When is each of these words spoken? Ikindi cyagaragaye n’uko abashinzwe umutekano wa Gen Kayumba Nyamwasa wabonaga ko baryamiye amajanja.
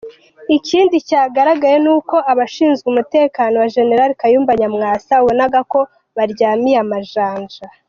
Ikindi 0.57 0.95
cyagaragaye 1.07 1.77
n’uko 1.85 2.15
abashinzwe 2.31 2.85
umutekano 2.91 3.55
wa 3.61 3.69
Gen 3.73 3.91
Kayumba 4.19 4.51
Nyamwasa 4.59 5.11
wabonaga 5.19 5.59
ko 5.71 5.79
baryamiye 6.15 6.77
amajanja. 6.85 7.63